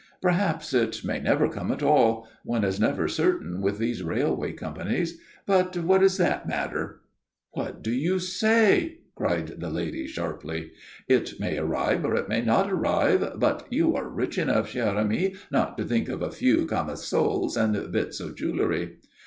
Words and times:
Perhaps 0.19 0.73
it 0.73 1.05
may 1.05 1.19
never 1.19 1.47
come 1.47 1.71
at 1.71 1.83
all. 1.83 2.27
One 2.43 2.63
is 2.63 2.79
never 2.79 3.07
certain 3.07 3.61
with 3.61 3.77
these 3.77 4.01
railway 4.01 4.51
companies. 4.53 5.19
But 5.45 5.77
what 5.77 6.01
does 6.01 6.17
that 6.17 6.47
matter?" 6.47 7.01
"What 7.51 7.83
do 7.83 7.91
you 7.91 8.17
say?" 8.17 9.01
cried 9.13 9.59
the 9.59 9.69
lady, 9.69 10.07
sharply. 10.07 10.71
"It 11.07 11.39
may 11.39 11.59
arrive 11.59 12.03
or 12.03 12.15
it 12.15 12.27
may 12.27 12.41
not 12.41 12.71
arrive; 12.73 13.33
but 13.37 13.67
you 13.69 13.95
are 13.95 14.09
rich 14.09 14.39
enough, 14.39 14.73
chère 14.73 14.99
amie, 14.99 15.35
not 15.51 15.77
to 15.77 15.83
think 15.85 16.09
of 16.09 16.23
a 16.23 16.31
few 16.31 16.65
camisoles 16.65 17.55
and 17.55 17.91
bits 17.91 18.19
of 18.19 18.35
jewellery." 18.35 18.97